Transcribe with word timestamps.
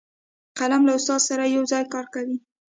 قلم 0.57 0.81
له 0.87 0.93
استاد 0.97 1.21
سره 1.29 1.43
یو 1.55 1.63
ځای 1.71 1.83
کار 1.93 2.05
کوي 2.13 2.37